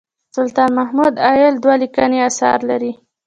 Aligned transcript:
سلطان 0.35 0.69
محمد 0.79 1.13
عايل 1.25 1.53
دوه 1.63 1.75
لیکلي 1.81 2.19
اثار 2.29 2.59
لري. 2.69 2.91